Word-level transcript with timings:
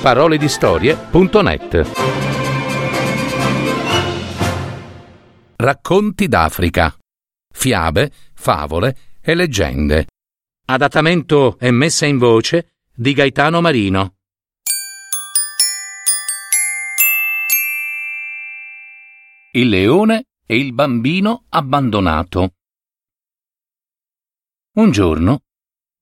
paroledistorie.net 0.00 1.90
Racconti 5.56 6.26
d'Africa. 6.26 6.96
Fiabe, 7.52 8.10
favole 8.32 8.96
e 9.20 9.34
leggende. 9.34 10.06
Adattamento 10.64 11.58
e 11.58 11.70
messa 11.70 12.06
in 12.06 12.16
voce 12.16 12.76
di 12.94 13.12
Gaetano 13.12 13.60
Marino. 13.60 14.14
Il 19.52 19.68
leone 19.68 20.28
e 20.46 20.56
il 20.56 20.72
bambino 20.72 21.44
abbandonato. 21.50 22.54
Un 24.76 24.90
giorno, 24.92 25.42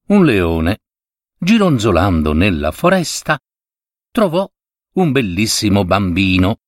un 0.09 0.25
leone, 0.25 0.83
gironzolando 1.37 2.33
nella 2.33 2.71
foresta, 2.71 3.37
trovò 4.19 4.51
un 4.95 5.13
bellissimo 5.13 5.85
bambino, 5.85 6.63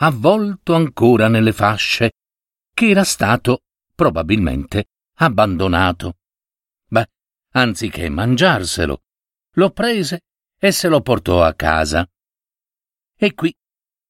avvolto 0.00 0.74
ancora 0.74 1.28
nelle 1.28 1.52
fasce, 1.52 2.14
che 2.74 2.88
era 2.88 3.04
stato, 3.04 3.62
probabilmente, 3.94 4.86
abbandonato. 5.18 6.16
Beh, 6.88 7.06
anziché 7.52 8.08
mangiarselo, 8.08 9.02
lo 9.52 9.70
prese 9.70 10.22
e 10.58 10.72
se 10.72 10.88
lo 10.88 11.00
portò 11.00 11.44
a 11.44 11.54
casa. 11.54 12.04
E 13.16 13.34
qui 13.34 13.54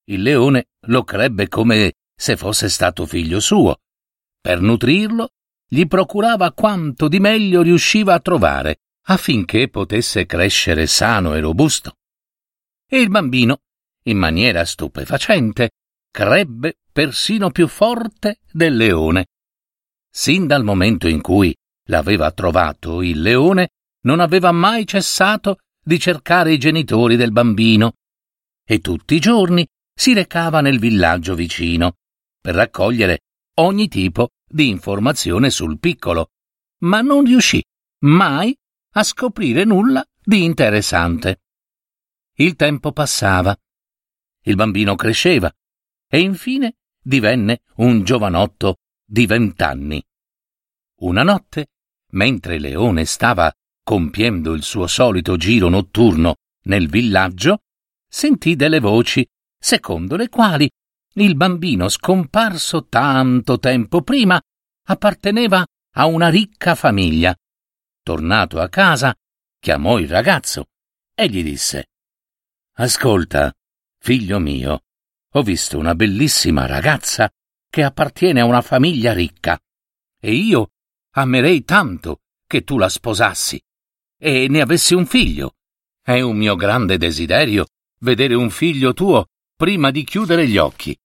il 0.04 0.22
leone 0.22 0.68
lo 0.86 1.04
crebbe 1.04 1.48
come 1.48 1.92
se 2.16 2.38
fosse 2.38 2.70
stato 2.70 3.04
figlio 3.04 3.40
suo. 3.40 3.82
Per 4.40 4.58
nutrirlo, 4.58 5.32
gli 5.68 5.86
procurava 5.86 6.50
quanto 6.54 7.08
di 7.08 7.20
meglio 7.20 7.60
riusciva 7.60 8.14
a 8.14 8.20
trovare 8.20 8.78
affinché 9.08 9.68
potesse 9.68 10.24
crescere 10.24 10.86
sano 10.86 11.34
e 11.34 11.40
robusto. 11.40 11.96
E 12.92 13.00
il 13.00 13.08
bambino, 13.08 13.58
in 14.06 14.18
maniera 14.18 14.64
stupefacente, 14.64 15.70
crebbe 16.10 16.78
persino 16.90 17.52
più 17.52 17.68
forte 17.68 18.40
del 18.50 18.74
leone. 18.74 19.26
Sin 20.10 20.48
dal 20.48 20.64
momento 20.64 21.06
in 21.06 21.20
cui 21.20 21.54
l'aveva 21.84 22.32
trovato 22.32 23.00
il 23.00 23.22
leone, 23.22 23.68
non 24.02 24.18
aveva 24.18 24.50
mai 24.50 24.88
cessato 24.88 25.58
di 25.80 26.00
cercare 26.00 26.52
i 26.52 26.58
genitori 26.58 27.14
del 27.14 27.30
bambino 27.30 27.92
e 28.66 28.80
tutti 28.80 29.14
i 29.14 29.20
giorni 29.20 29.64
si 29.94 30.12
recava 30.12 30.60
nel 30.60 30.80
villaggio 30.80 31.36
vicino 31.36 31.94
per 32.40 32.56
raccogliere 32.56 33.20
ogni 33.58 33.86
tipo 33.86 34.30
di 34.44 34.68
informazione 34.68 35.50
sul 35.50 35.78
piccolo, 35.78 36.30
ma 36.80 37.02
non 37.02 37.24
riuscì 37.24 37.62
mai 38.00 38.56
a 38.94 39.04
scoprire 39.04 39.62
nulla 39.62 40.04
di 40.20 40.42
interessante. 40.42 41.42
Il 42.40 42.56
tempo 42.56 42.90
passava, 42.92 43.54
il 44.44 44.54
bambino 44.54 44.94
cresceva 44.94 45.54
e 46.08 46.20
infine 46.20 46.76
divenne 46.98 47.60
un 47.76 48.02
giovanotto 48.02 48.78
di 49.04 49.26
vent'anni. 49.26 50.02
Una 51.00 51.22
notte, 51.22 51.66
mentre 52.12 52.58
Leone 52.58 53.04
stava 53.04 53.52
compiendo 53.82 54.54
il 54.54 54.62
suo 54.62 54.86
solito 54.86 55.36
giro 55.36 55.68
notturno 55.68 56.36
nel 56.62 56.88
villaggio, 56.88 57.64
sentì 58.08 58.56
delle 58.56 58.80
voci 58.80 59.22
secondo 59.58 60.16
le 60.16 60.30
quali 60.30 60.66
il 61.16 61.36
bambino 61.36 61.90
scomparso 61.90 62.86
tanto 62.86 63.58
tempo 63.58 64.00
prima 64.00 64.40
apparteneva 64.86 65.62
a 65.96 66.06
una 66.06 66.30
ricca 66.30 66.74
famiglia. 66.74 67.36
Tornato 68.02 68.60
a 68.60 68.70
casa, 68.70 69.14
chiamò 69.58 69.98
il 69.98 70.08
ragazzo 70.08 70.68
e 71.14 71.28
gli 71.28 71.42
disse 71.42 71.89
Ascolta, 72.74 73.52
figlio 73.98 74.38
mio, 74.38 74.84
ho 75.32 75.42
visto 75.42 75.78
una 75.78 75.94
bellissima 75.94 76.66
ragazza 76.66 77.30
che 77.68 77.82
appartiene 77.82 78.40
a 78.40 78.44
una 78.44 78.62
famiglia 78.62 79.12
ricca 79.12 79.60
e 80.18 80.32
io 80.32 80.72
amerei 81.14 81.64
tanto 81.64 82.22
che 82.46 82.62
tu 82.62 82.78
la 82.78 82.88
sposassi 82.88 83.60
e 84.18 84.48
ne 84.48 84.60
avessi 84.60 84.94
un 84.94 85.06
figlio. 85.06 85.56
È 86.02 86.20
un 86.20 86.36
mio 86.36 86.56
grande 86.56 86.98
desiderio 86.98 87.66
vedere 88.00 88.34
un 88.34 88.50
figlio 88.50 88.92
tuo 88.92 89.26
prima 89.54 89.90
di 89.90 90.04
chiudere 90.04 90.48
gli 90.48 90.56
occhi. 90.56 90.96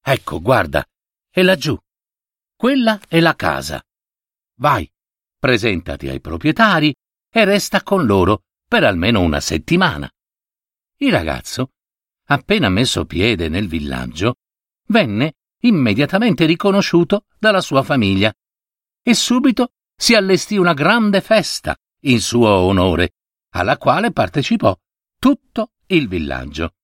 Ecco, 0.00 0.40
guarda, 0.40 0.84
è 1.30 1.42
laggiù. 1.42 1.76
Quella 2.56 3.00
è 3.06 3.20
la 3.20 3.34
casa. 3.34 3.82
Vai, 4.60 4.90
presentati 5.38 6.08
ai 6.08 6.20
proprietari 6.20 6.94
e 7.30 7.44
resta 7.44 7.82
con 7.82 8.06
loro 8.06 8.44
per 8.66 8.84
almeno 8.84 9.20
una 9.20 9.40
settimana. 9.40 10.10
Il 11.00 11.12
ragazzo, 11.12 11.74
appena 12.26 12.68
messo 12.68 13.04
piede 13.04 13.48
nel 13.48 13.68
villaggio, 13.68 14.38
venne 14.88 15.34
immediatamente 15.60 16.44
riconosciuto 16.44 17.26
dalla 17.38 17.60
sua 17.60 17.84
famiglia 17.84 18.34
e 19.00 19.14
subito 19.14 19.74
si 19.96 20.14
allestì 20.14 20.56
una 20.56 20.74
grande 20.74 21.20
festa 21.20 21.76
in 22.02 22.20
suo 22.20 22.48
onore, 22.48 23.12
alla 23.50 23.78
quale 23.78 24.10
partecipò 24.10 24.76
tutto 25.20 25.70
il 25.86 26.08
villaggio. 26.08 26.74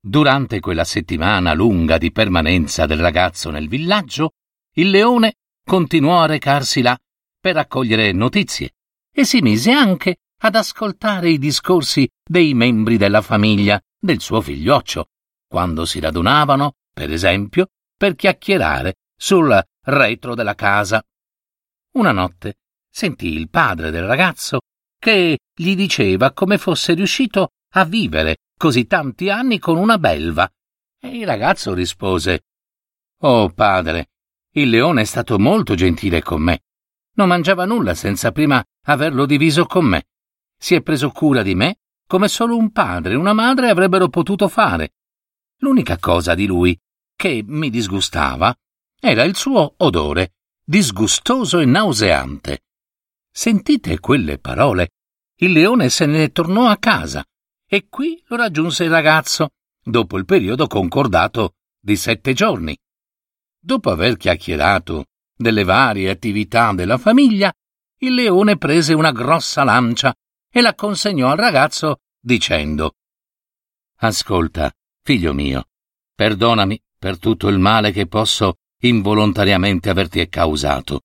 Durante 0.00 0.60
quella 0.60 0.84
settimana 0.84 1.52
lunga 1.52 1.98
di 1.98 2.10
permanenza 2.10 2.86
del 2.86 3.00
ragazzo 3.00 3.50
nel 3.50 3.68
villaggio, 3.68 4.32
il 4.76 4.88
leone 4.88 5.34
continuò 5.62 6.22
a 6.22 6.26
recarsi 6.26 6.80
là 6.80 6.98
per 7.38 7.56
raccogliere 7.56 8.12
notizie 8.12 8.76
e 9.12 9.24
si 9.24 9.40
mise 9.42 9.72
anche 9.72 10.20
ad 10.40 10.54
ascoltare 10.54 11.30
i 11.30 11.38
discorsi 11.38 12.08
dei 12.24 12.54
membri 12.54 12.96
della 12.96 13.22
famiglia 13.22 13.80
del 13.98 14.20
suo 14.20 14.40
figlioccio, 14.40 15.06
quando 15.48 15.84
si 15.84 15.98
radunavano, 15.98 16.74
per 16.92 17.10
esempio, 17.10 17.68
per 17.96 18.14
chiacchierare 18.14 18.94
sul 19.16 19.60
retro 19.84 20.34
della 20.34 20.54
casa. 20.54 21.02
Una 21.94 22.12
notte 22.12 22.58
sentì 22.88 23.32
il 23.32 23.48
padre 23.48 23.90
del 23.90 24.06
ragazzo 24.06 24.60
che 24.98 25.38
gli 25.54 25.74
diceva 25.74 26.32
come 26.32 26.58
fosse 26.58 26.94
riuscito 26.94 27.50
a 27.74 27.84
vivere 27.84 28.36
così 28.56 28.86
tanti 28.86 29.30
anni 29.30 29.58
con 29.58 29.76
una 29.76 29.98
belva. 29.98 30.48
E 31.00 31.08
il 31.16 31.26
ragazzo 31.26 31.74
rispose 31.74 32.42
Oh 33.22 33.50
padre, 33.50 34.10
il 34.52 34.68
leone 34.68 35.02
è 35.02 35.04
stato 35.04 35.38
molto 35.38 35.74
gentile 35.74 36.22
con 36.22 36.42
me. 36.42 36.62
Non 37.14 37.28
mangiava 37.28 37.64
nulla 37.64 37.94
senza 37.94 38.30
prima 38.30 38.62
averlo 38.86 39.26
diviso 39.26 39.66
con 39.66 39.84
me. 39.84 40.04
Si 40.58 40.74
è 40.74 40.82
preso 40.82 41.10
cura 41.10 41.42
di 41.42 41.54
me 41.54 41.78
come 42.06 42.26
solo 42.26 42.56
un 42.56 42.72
padre 42.72 43.12
e 43.12 43.16
una 43.16 43.32
madre 43.32 43.68
avrebbero 43.68 44.08
potuto 44.08 44.48
fare. 44.48 44.94
L'unica 45.58 45.98
cosa 45.98 46.34
di 46.34 46.46
lui 46.46 46.78
che 47.14 47.42
mi 47.46 47.70
disgustava 47.70 48.56
era 49.00 49.24
il 49.24 49.36
suo 49.36 49.74
odore, 49.76 50.32
disgustoso 50.64 51.58
e 51.58 51.64
nauseante. 51.64 52.62
Sentite 53.30 54.00
quelle 54.00 54.38
parole. 54.38 54.90
Il 55.36 55.52
leone 55.52 55.90
se 55.90 56.06
ne 56.06 56.32
tornò 56.32 56.66
a 56.66 56.78
casa 56.78 57.24
e 57.66 57.86
qui 57.88 58.20
lo 58.26 58.36
raggiunse 58.36 58.84
il 58.84 58.90
ragazzo, 58.90 59.50
dopo 59.82 60.16
il 60.16 60.24
periodo 60.24 60.66
concordato 60.66 61.54
di 61.78 61.94
sette 61.96 62.32
giorni. 62.32 62.76
Dopo 63.60 63.90
aver 63.90 64.16
chiacchierato 64.16 65.06
delle 65.36 65.64
varie 65.64 66.10
attività 66.10 66.72
della 66.72 66.96
famiglia, 66.98 67.52
il 67.98 68.14
leone 68.14 68.56
prese 68.56 68.94
una 68.94 69.12
grossa 69.12 69.62
lancia 69.64 70.14
e 70.58 70.60
la 70.60 70.74
consegnò 70.74 71.30
al 71.30 71.36
ragazzo 71.36 72.00
dicendo 72.18 72.96
Ascolta, 74.00 74.74
figlio 75.02 75.32
mio, 75.32 75.68
perdonami 76.16 76.82
per 76.98 77.16
tutto 77.20 77.46
il 77.46 77.60
male 77.60 77.92
che 77.92 78.08
posso 78.08 78.58
involontariamente 78.80 79.88
averti 79.88 80.28
causato. 80.28 81.02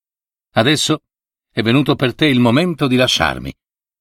Adesso 0.54 1.04
è 1.52 1.62
venuto 1.62 1.96
per 1.96 2.16
te 2.16 2.26
il 2.26 2.40
momento 2.40 2.88
di 2.88 2.96
lasciarmi. 2.96 3.54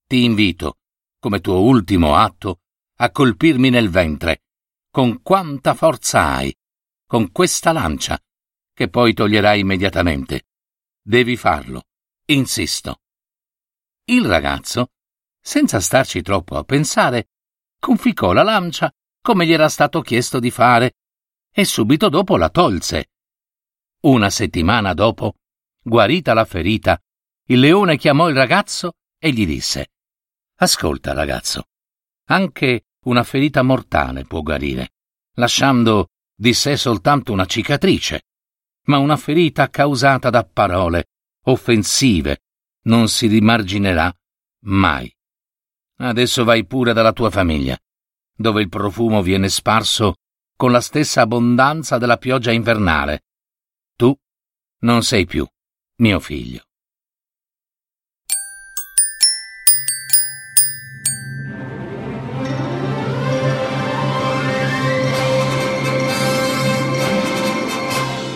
Ti 0.06 0.24
invito 0.24 0.78
come 1.18 1.40
tuo 1.40 1.60
ultimo 1.60 2.16
atto, 2.16 2.60
a 2.96 3.10
colpirmi 3.10 3.68
nel 3.68 3.90
ventre. 3.90 4.44
Con 4.90 5.20
quanta 5.20 5.74
forza 5.74 6.34
hai? 6.34 6.54
Con 7.06 7.30
questa 7.30 7.72
lancia, 7.72 8.18
che 8.72 8.88
poi 8.88 9.12
toglierai 9.12 9.60
immediatamente. 9.60 10.46
Devi 11.02 11.36
farlo. 11.36 11.84
Insisto. 12.26 13.00
Il 14.04 14.26
ragazzo, 14.26 14.92
senza 15.42 15.80
starci 15.80 16.22
troppo 16.22 16.56
a 16.56 16.62
pensare, 16.62 17.30
conficcò 17.78 18.32
la 18.32 18.44
lancia 18.44 18.92
come 19.20 19.44
gli 19.44 19.52
era 19.52 19.68
stato 19.68 20.00
chiesto 20.00 20.38
di 20.38 20.50
fare 20.50 20.94
e 21.50 21.64
subito 21.64 22.08
dopo 22.08 22.36
la 22.36 22.48
tolse. 22.48 23.10
Una 24.02 24.30
settimana 24.30 24.94
dopo, 24.94 25.34
guarita 25.82 26.32
la 26.32 26.44
ferita, 26.44 27.00
il 27.46 27.58
leone 27.58 27.96
chiamò 27.96 28.28
il 28.28 28.36
ragazzo 28.36 28.94
e 29.18 29.32
gli 29.32 29.44
disse 29.44 29.90
Ascolta, 30.56 31.12
ragazzo, 31.12 31.64
anche 32.28 32.86
una 33.04 33.24
ferita 33.24 33.62
mortale 33.62 34.24
può 34.24 34.42
guarire, 34.42 34.92
lasciando 35.34 36.10
di 36.34 36.54
sé 36.54 36.76
soltanto 36.76 37.32
una 37.32 37.46
cicatrice, 37.46 38.26
ma 38.86 38.98
una 38.98 39.16
ferita 39.16 39.68
causata 39.70 40.30
da 40.30 40.44
parole 40.44 41.06
offensive 41.44 42.42
non 42.82 43.08
si 43.08 43.26
rimarginerà 43.26 44.12
mai. 44.66 45.12
Adesso 46.02 46.42
vai 46.42 46.64
pure 46.66 46.92
dalla 46.92 47.12
tua 47.12 47.30
famiglia. 47.30 47.78
dove 48.34 48.60
il 48.60 48.68
profumo 48.68 49.22
viene 49.22 49.48
sparso 49.48 50.14
con 50.56 50.72
la 50.72 50.80
stessa 50.80 51.20
abbondanza 51.20 51.98
della 51.98 52.16
pioggia 52.16 52.50
invernale. 52.50 53.20
Tu 53.94 54.12
non 54.80 55.02
sei 55.02 55.26
più 55.26 55.46
mio 55.98 56.18
figlio. 56.18 56.62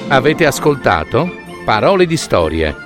Avete 0.09 0.47
ascoltato 0.47 1.29
Parole 1.65 2.07
di 2.07 2.17
storie, 2.17 2.86